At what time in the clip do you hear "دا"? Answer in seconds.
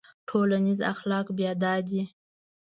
1.63-1.73